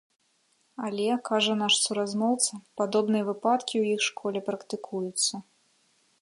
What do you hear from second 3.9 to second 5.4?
іх школе практыкуюцца.